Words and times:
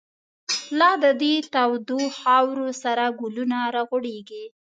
لا 0.79 0.91
د 1.03 1.05
دی 1.21 1.33
تودو 1.53 2.01
خاورو، 2.19 2.67
سره 2.83 3.03
گلونه 3.21 3.59
را 3.75 3.81
غوړیږی 3.89 4.45